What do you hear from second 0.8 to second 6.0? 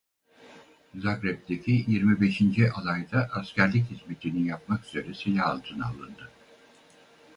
Zagreb'deki yirmi beşinci Alay'da askerlik hizmetini yapmak üzere silah altına